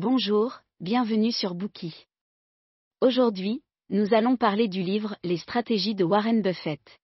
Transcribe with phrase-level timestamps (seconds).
[0.00, 2.06] Bonjour, bienvenue sur Bookie.
[3.00, 7.00] Aujourd'hui, nous allons parler du livre Les stratégies de Warren Buffett.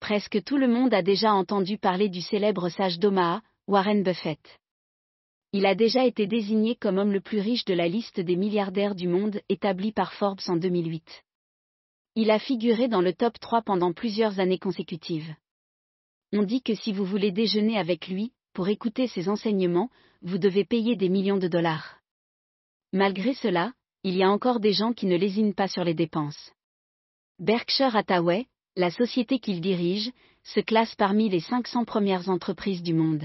[0.00, 4.40] Presque tout le monde a déjà entendu parler du célèbre sage d'Omaha, Warren Buffett.
[5.52, 8.94] Il a déjà été désigné comme homme le plus riche de la liste des milliardaires
[8.94, 11.04] du monde établie par Forbes en 2008.
[12.14, 15.34] Il a figuré dans le top 3 pendant plusieurs années consécutives.
[16.32, 19.90] On dit que si vous voulez déjeuner avec lui, pour écouter ses enseignements,
[20.22, 22.00] vous devez payer des millions de dollars.
[22.92, 23.72] Malgré cela,
[24.02, 26.52] il y a encore des gens qui ne lésinent pas sur les dépenses.
[27.38, 28.46] Berkshire Hathaway,
[28.76, 30.10] la société qu'il dirige,
[30.42, 33.24] se classe parmi les 500 premières entreprises du monde.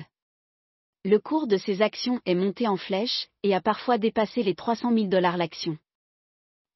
[1.04, 4.94] Le cours de ses actions est monté en flèche et a parfois dépassé les 300
[4.94, 5.78] 000 dollars l'action.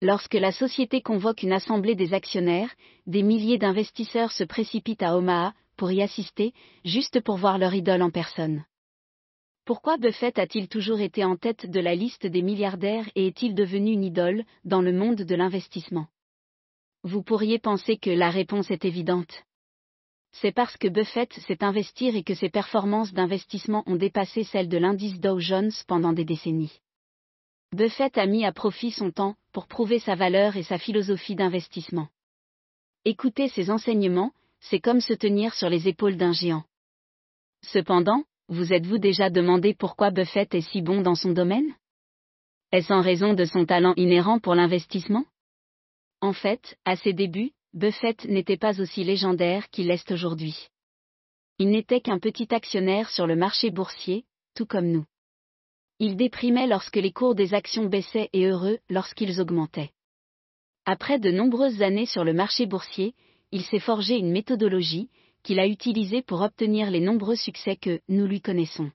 [0.01, 2.73] Lorsque la société convoque une assemblée des actionnaires,
[3.05, 8.01] des milliers d'investisseurs se précipitent à Omaha pour y assister, juste pour voir leur idole
[8.01, 8.65] en personne.
[9.63, 13.93] Pourquoi Buffett a-t-il toujours été en tête de la liste des milliardaires et est-il devenu
[13.93, 16.07] une idole dans le monde de l'investissement?
[17.03, 19.45] Vous pourriez penser que la réponse est évidente.
[20.33, 24.77] C'est parce que Buffett sait investir et que ses performances d'investissement ont dépassé celles de
[24.77, 26.81] l'indice Dow Jones pendant des décennies.
[27.71, 32.09] Buffett a mis à profit son temps pour prouver sa valeur et sa philosophie d'investissement.
[33.05, 36.63] Écouter ses enseignements, c'est comme se tenir sur les épaules d'un géant.
[37.61, 41.75] Cependant, vous êtes-vous déjà demandé pourquoi Buffett est si bon dans son domaine?
[42.71, 45.25] Est-ce en raison de son talent inhérent pour l'investissement?
[46.21, 50.69] En fait, à ses débuts, Buffett n'était pas aussi légendaire qu'il l'est aujourd'hui.
[51.59, 55.05] Il n'était qu'un petit actionnaire sur le marché boursier, tout comme nous.
[55.99, 59.91] Il déprimait lorsque les cours des actions baissaient et heureux lorsqu'ils augmentaient.
[60.85, 63.13] Après de nombreuses années sur le marché boursier,
[63.51, 65.09] il s'est forgé une méthodologie,
[65.43, 68.91] qu'il a utilisée pour obtenir les nombreux succès que nous lui connaissons.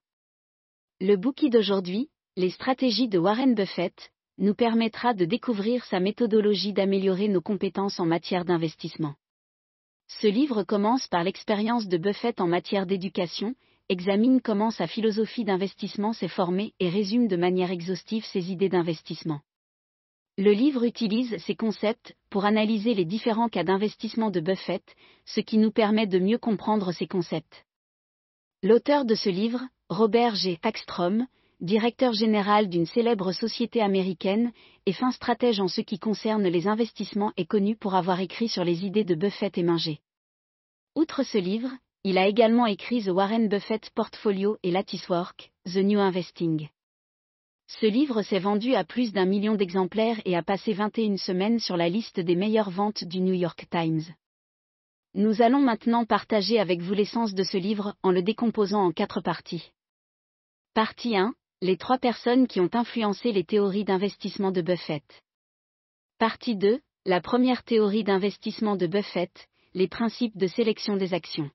[1.00, 7.28] Le bookie d'aujourd'hui, Les stratégies de Warren Buffett, nous permettra de découvrir sa méthodologie d'améliorer
[7.28, 9.14] nos compétences en matière d'investissement.
[10.08, 13.54] Ce livre commence par l'expérience de Buffett en matière d'éducation,
[13.88, 19.40] examine comment sa philosophie d'investissement s'est formée et résume de manière exhaustive ses idées d'investissement.
[20.36, 24.82] Le livre utilise ces concepts pour analyser les différents cas d'investissement de Buffett,
[25.26, 27.64] ce qui nous permet de mieux comprendre ces concepts.
[28.60, 30.58] L'auteur de ce livre, Robert G.
[30.60, 31.28] Paxstrom,
[31.60, 34.50] directeur général d'une célèbre société américaine
[34.86, 38.64] et fin stratège en ce qui concerne les investissements, est connu pour avoir écrit sur
[38.64, 40.00] les idées de Buffett et Minger.
[40.96, 41.70] Outre ce livre,
[42.02, 46.68] il a également écrit The Warren Buffett Portfolio et Latticework, The New Investing.
[47.66, 51.76] Ce livre s'est vendu à plus d'un million d'exemplaires et a passé 21 semaines sur
[51.76, 54.02] la liste des meilleures ventes du New York Times.
[55.14, 59.20] Nous allons maintenant partager avec vous l'essence de ce livre en le décomposant en quatre
[59.20, 59.72] parties.
[60.74, 61.34] Partie 1.
[61.62, 65.22] Les trois personnes qui ont influencé les théories d'investissement de Buffett.
[66.18, 66.80] Partie 2.
[67.06, 71.50] La première théorie d'investissement de Buffett, les principes de sélection des actions.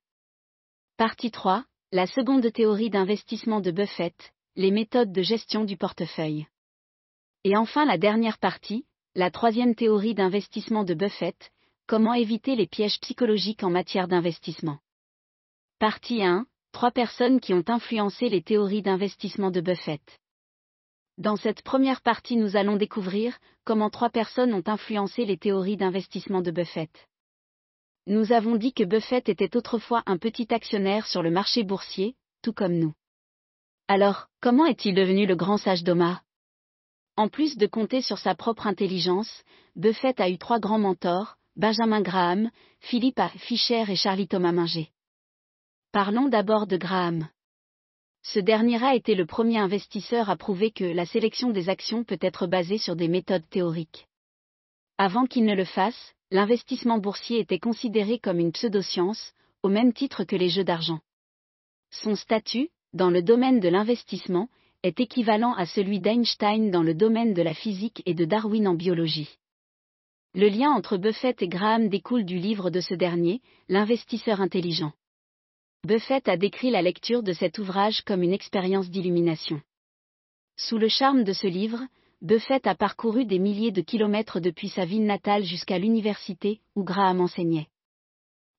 [0.98, 1.66] Partie 3.
[1.92, 6.46] La seconde théorie d'investissement de Buffett, les méthodes de gestion du portefeuille.
[7.46, 11.50] Et enfin la dernière partie, la troisième théorie d'investissement de Buffett,
[11.88, 14.80] comment éviter les pièges psychologiques en matière d'investissement.
[15.80, 20.20] Partie 1, trois personnes qui ont influencé les théories d'investissement de Buffett.
[21.18, 26.42] Dans cette première partie, nous allons découvrir comment trois personnes ont influencé les théories d'investissement
[26.42, 27.08] de Buffett.
[28.08, 32.52] Nous avons dit que Buffett était autrefois un petit actionnaire sur le marché boursier, tout
[32.52, 32.94] comme nous.
[33.90, 36.22] Alors, comment est-il devenu le grand sage d'Oma
[37.18, 39.44] En plus de compter sur sa propre intelligence,
[39.76, 42.52] Buffett a eu trois grands mentors, Benjamin Graham,
[42.82, 44.92] Philippe Fischer et Charlie Thomas Minger.
[45.92, 47.30] Parlons d'abord de Graham.
[48.22, 52.20] Ce dernier a été le premier investisseur à prouver que la sélection des actions peut
[52.22, 54.08] être basée sur des méthodes théoriques.
[55.00, 59.34] Avant qu'il ne le fasse, l'investissement boursier était considéré comme une pseudoscience,
[59.64, 61.00] au même titre que les jeux d'argent.
[61.90, 64.50] Son statut, dans le domaine de l'investissement,
[64.84, 68.76] est équivalent à celui d'Einstein dans le domaine de la physique et de Darwin en
[68.76, 69.38] biologie.
[70.36, 74.94] Le lien entre Buffett et Graham découle du livre de ce dernier, L'investisseur intelligent.
[75.86, 79.62] Buffett a décrit la lecture de cet ouvrage comme une expérience d'illumination.
[80.58, 81.82] Sous le charme de ce livre,
[82.22, 87.22] Buffett a parcouru des milliers de kilomètres depuis sa ville natale jusqu'à l'université où Graham
[87.22, 87.68] enseignait.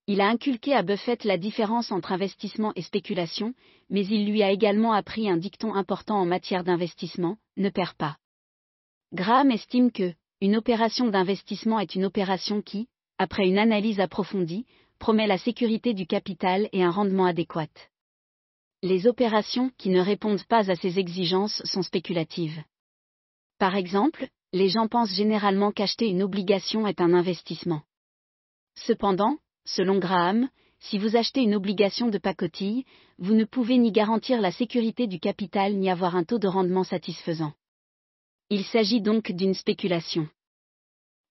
[0.07, 3.55] Il a inculqué à Buffett la différence entre investissement et spéculation,
[3.89, 8.17] mais il lui a également appris un dicton important en matière d'investissement, ne perds pas.
[9.13, 12.89] Graham estime que, une opération d'investissement est une opération qui,
[13.19, 14.67] après une analyse approfondie,
[14.99, 17.69] promet la sécurité du capital et un rendement adéquat.
[18.83, 22.63] Les opérations qui ne répondent pas à ces exigences sont spéculatives.
[23.59, 27.83] Par exemple, les gens pensent généralement qu'acheter une obligation est un investissement.
[28.75, 29.37] Cependant,
[29.77, 30.49] selon Graham,
[30.81, 32.85] si vous achetez une obligation de pacotille,
[33.19, 36.85] vous ne pouvez ni garantir la sécurité du capital ni avoir un taux de rendement
[36.85, 37.53] satisfaisant.
[38.49, 40.29] Il s'agit donc d'une spéculation.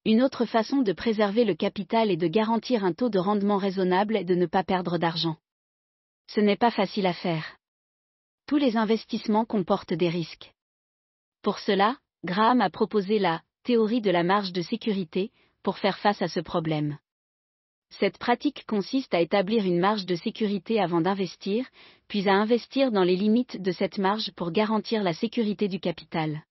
[0.05, 4.15] Une autre façon de préserver le capital et de garantir un taux de rendement raisonnable
[4.15, 5.35] est de ne pas perdre d'argent.
[6.27, 7.57] Ce n'est pas facile à faire.
[8.45, 10.53] Tous les investissements comportent des risques.
[11.41, 15.31] Pour cela, Graham a proposé la théorie de la marge de sécurité
[15.63, 16.97] pour faire face à ce problème.
[17.91, 21.67] Cette pratique consiste à établir une marge de sécurité avant d'investir,
[22.07, 26.43] puis à investir dans les limites de cette marge pour garantir la sécurité du capital.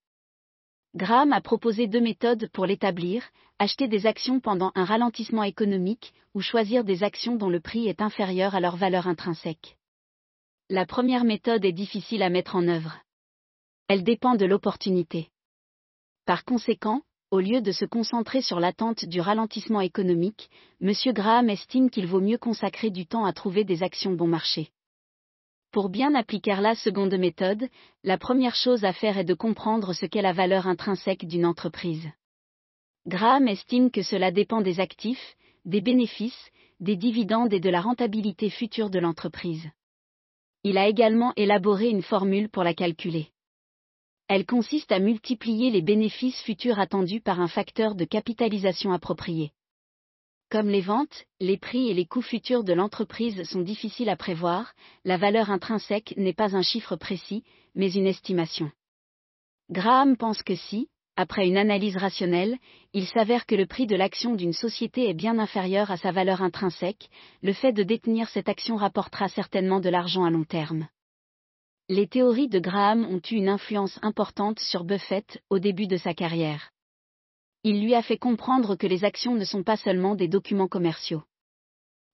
[0.95, 3.23] Graham a proposé deux méthodes pour l'établir,
[3.59, 8.01] acheter des actions pendant un ralentissement économique ou choisir des actions dont le prix est
[8.01, 9.77] inférieur à leur valeur intrinsèque.
[10.71, 12.99] La première méthode est difficile à mettre en œuvre.
[13.87, 15.31] Elle dépend de l'opportunité.
[16.27, 20.49] Par conséquent, au lieu de se concentrer sur l'attente du ralentissement économique,
[20.81, 20.93] M.
[21.13, 24.71] Graham estime qu'il vaut mieux consacrer du temps à trouver des actions bon marché.
[25.71, 27.69] Pour bien appliquer la seconde méthode,
[28.03, 32.09] la première chose à faire est de comprendre ce qu'est la valeur intrinsèque d'une entreprise.
[33.07, 35.37] Graham estime que cela dépend des actifs,
[35.67, 36.51] des bénéfices,
[36.81, 39.69] des dividendes et de la rentabilité future de l'entreprise.
[40.65, 43.29] Il a également élaboré une formule pour la calculer.
[44.29, 49.53] Elle consiste à multiplier les bénéfices futurs attendus par un facteur de capitalisation approprié.
[50.51, 54.75] Comme les ventes, les prix et les coûts futurs de l'entreprise sont difficiles à prévoir,
[55.05, 57.43] la valeur intrinsèque n'est pas un chiffre précis,
[57.75, 58.71] mais une estimation.
[59.71, 62.59] Graham pense que si, après une analyse rationnelle,
[62.93, 66.43] il s'avère que le prix de l'action d'une société est bien inférieur à sa valeur
[66.43, 67.09] intrinsèque,
[67.43, 70.87] le fait de détenir cette action rapportera certainement de l'argent à long terme.
[71.89, 76.15] Les théories de Graham ont eu une influence importante sur Buffett au début de sa
[76.15, 76.71] carrière
[77.65, 81.23] il lui a fait comprendre que les actions ne sont pas seulement des documents commerciaux.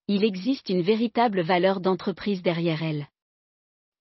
[0.08, 3.08] Il existe une véritable valeur d'entreprise derrière elles.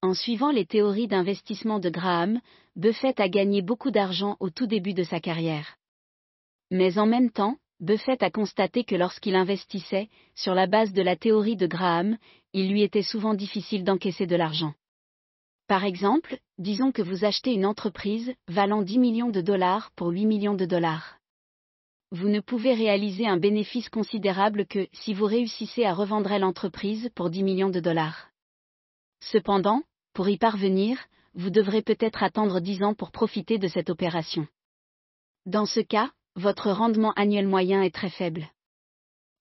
[0.01, 2.41] En suivant les théories d'investissement de Graham,
[2.75, 5.77] Buffett a gagné beaucoup d'argent au tout début de sa carrière.
[6.71, 11.15] Mais en même temps, Buffett a constaté que lorsqu'il investissait, sur la base de la
[11.15, 12.17] théorie de Graham,
[12.53, 14.73] il lui était souvent difficile d'encaisser de l'argent.
[15.73, 20.27] Par exemple, disons que vous achetez une entreprise valant 10 millions de dollars pour 8
[20.27, 21.17] millions de dollars
[22.11, 27.31] vous ne pouvez réaliser un bénéfice considérable que si vous réussissez à revendre l'entreprise pour
[27.31, 28.29] 10 millions de dollars.
[29.19, 29.81] Cependant,
[30.13, 30.99] pour y parvenir,
[31.33, 34.45] vous devrez peut-être attendre 10 ans pour profiter de cette opération.
[35.47, 38.47] Dans ce cas, votre rendement annuel moyen est très faible.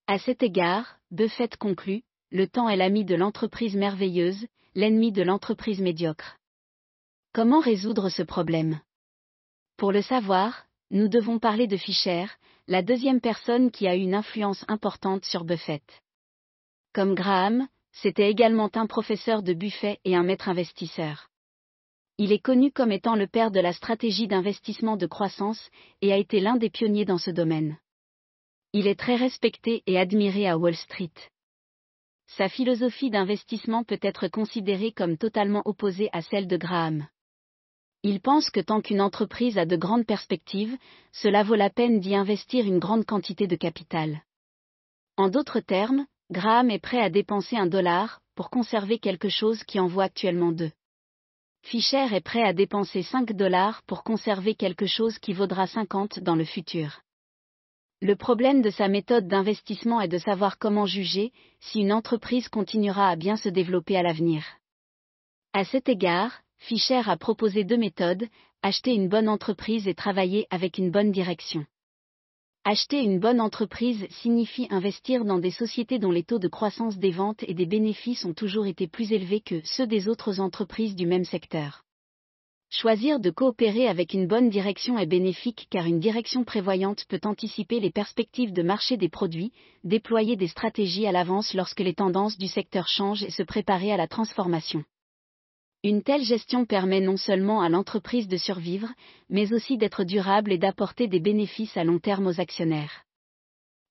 [0.07, 2.01] À cet égard, Buffett conclut,
[2.31, 6.37] le temps est l'ami de l'entreprise merveilleuse, l'ennemi de l'entreprise médiocre.
[7.31, 8.79] Comment résoudre ce problème?
[9.77, 12.25] Pour le savoir, nous devons parler de Fischer,
[12.67, 15.83] la deuxième personne qui a eu une influence importante sur Buffett.
[16.91, 21.29] Comme Graham, c'était également un professeur de Buffett et un maître investisseur.
[22.17, 25.69] Il est connu comme étant le père de la stratégie d'investissement de croissance
[26.01, 27.77] et a été l'un des pionniers dans ce domaine.
[28.73, 31.11] Il est très respecté et admiré à Wall Street.
[32.37, 37.05] Sa philosophie d'investissement peut être considérée comme totalement opposée à celle de Graham.
[38.01, 40.75] Il pense que tant qu'une entreprise a de grandes perspectives,
[41.11, 44.23] cela vaut la peine d'y investir une grande quantité de capital.
[45.15, 49.79] En d'autres termes, Graham est prêt à dépenser un dollar pour conserver quelque chose qui
[49.79, 50.71] en vaut actuellement deux.
[51.61, 56.35] Fischer est prêt à dépenser 5 dollars pour conserver quelque chose qui vaudra 50 dans
[56.35, 57.01] le futur.
[58.03, 61.31] Le problème de sa méthode d'investissement est de savoir comment juger
[61.61, 64.43] si une entreprise continuera à bien se développer à l'avenir.
[65.53, 68.27] À cet égard, Fischer a proposé deux méthodes,
[68.61, 71.65] acheter une bonne entreprise et travailler avec une bonne direction.
[72.65, 77.11] Acheter une bonne entreprise signifie investir dans des sociétés dont les taux de croissance des
[77.11, 81.05] ventes et des bénéfices ont toujours été plus élevés que ceux des autres entreprises du
[81.05, 81.82] même secteur.
[82.75, 87.79] Choisir de coopérer avec une bonne direction est bénéfique car une direction prévoyante peut anticiper
[87.79, 89.51] les perspectives de marché des produits,
[89.83, 93.97] déployer des stratégies à l'avance lorsque les tendances du secteur changent et se préparer à
[93.97, 94.83] la transformation.
[95.83, 98.89] Une telle gestion permet non seulement à l'entreprise de survivre,
[99.29, 103.03] mais aussi d'être durable et d'apporter des bénéfices à long terme aux actionnaires.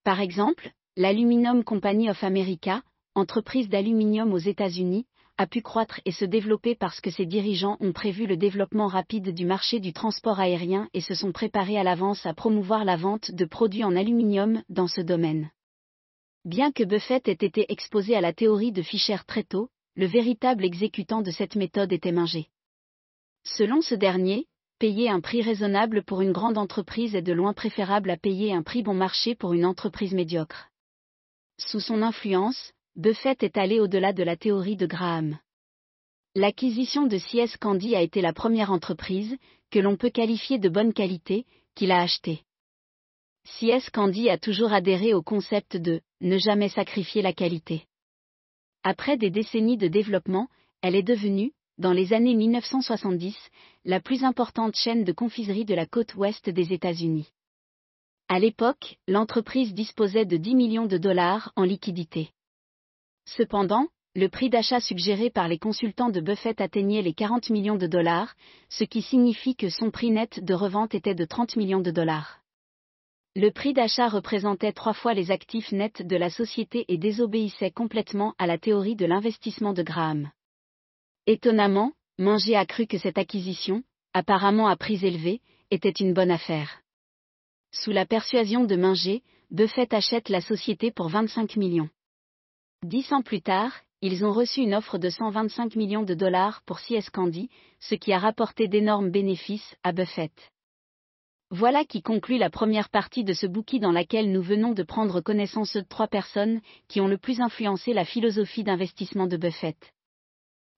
[0.02, 2.82] Par exemple, l'Aluminum Company of America,
[3.14, 5.06] entreprise d'aluminium aux États-Unis,
[5.38, 9.34] a pu croître et se développer parce que ses dirigeants ont prévu le développement rapide
[9.34, 13.30] du marché du transport aérien et se sont préparés à l'avance à promouvoir la vente
[13.30, 15.50] de produits en aluminium dans ce domaine.
[16.44, 20.64] Bien que Buffett ait été exposé à la théorie de Fischer très tôt, le véritable
[20.64, 22.48] exécutant de cette méthode était Minger.
[23.44, 24.46] Selon ce dernier,
[24.78, 28.62] payer un prix raisonnable pour une grande entreprise est de loin préférable à payer un
[28.62, 30.70] prix bon marché pour une entreprise médiocre.
[31.58, 35.38] Sous son influence, Buffett est allé au-delà de la théorie de Graham.
[36.34, 39.34] L'acquisition de CS Candy a été la première entreprise,
[39.70, 42.42] que l'on peut qualifier de bonne qualité, qu'il a achetée.
[43.44, 47.86] CS Candy a toujours adhéré au concept de ne jamais sacrifier la qualité.
[48.82, 50.48] Après des décennies de développement,
[50.82, 53.34] elle est devenue, dans les années 1970,
[53.86, 57.32] la plus importante chaîne de confiserie de la côte ouest des États-Unis.
[58.28, 62.32] À l'époque, l'entreprise disposait de 10 millions de dollars en liquidité.
[63.24, 67.86] Cependant, le prix d'achat suggéré par les consultants de Buffett atteignait les 40 millions de
[67.86, 68.34] dollars,
[68.68, 72.40] ce qui signifie que son prix net de revente était de 30 millions de dollars.
[73.34, 78.34] Le prix d'achat représentait trois fois les actifs nets de la société et désobéissait complètement
[78.38, 80.30] à la théorie de l'investissement de Graham.
[81.26, 86.82] Étonnamment, Manger a cru que cette acquisition, apparemment à prix élevé, était une bonne affaire.
[87.72, 91.88] Sous la persuasion de Minger, Buffett achète la société pour 25 millions.
[92.82, 96.80] Dix ans plus tard, ils ont reçu une offre de 125 millions de dollars pour
[96.80, 97.48] CS Candy,
[97.78, 100.32] ce qui a rapporté d'énormes bénéfices à Buffett.
[101.50, 105.20] Voilà qui conclut la première partie de ce bouquin dans laquelle nous venons de prendre
[105.20, 109.92] connaissance de trois personnes qui ont le plus influencé la philosophie d'investissement de Buffett.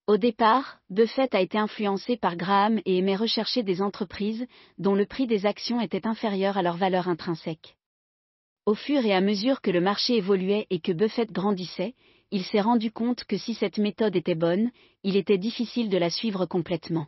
[0.06, 4.46] Au départ, Buffett a été influencé par Graham et aimait rechercher des entreprises
[4.76, 7.76] dont le prix des actions était inférieur à leur valeur intrinsèque.
[8.66, 11.94] Au fur et à mesure que le marché évoluait et que Buffett grandissait,
[12.30, 14.70] il s'est rendu compte que si cette méthode était bonne,
[15.02, 17.06] il était difficile de la suivre complètement.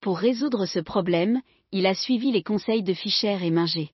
[0.00, 1.42] Pour résoudre ce problème,
[1.72, 3.90] il a suivi les conseils de Fischer et Minger.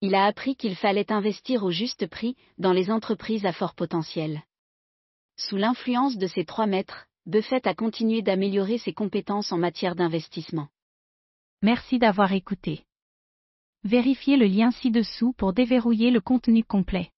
[0.00, 4.42] Il a appris qu'il fallait investir au juste prix dans les entreprises à fort potentiel.
[5.36, 10.68] Sous l'influence de ces trois maîtres, Buffett a continué d'améliorer ses compétences en matière d'investissement.
[11.62, 12.84] Merci d'avoir écouté.
[13.84, 17.10] Vérifiez le lien ci-dessous pour déverrouiller le contenu complet.